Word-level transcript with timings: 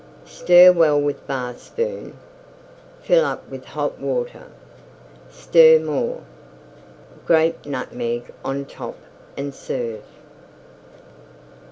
Stir 0.25 0.71
well 0.73 0.99
with 0.99 1.27
Bar 1.27 1.53
spoon; 1.53 2.17
fill 3.03 3.23
up 3.23 3.47
with 3.51 3.63
Hot 3.65 3.99
Water; 3.99 4.45
stir 5.29 5.77
more; 5.79 6.21
grate 7.27 7.67
Nutmeg 7.67 8.33
on 8.43 8.65
top 8.65 8.97
and 9.37 9.53
serve. 9.53 10.01